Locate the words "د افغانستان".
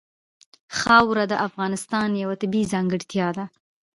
1.31-2.09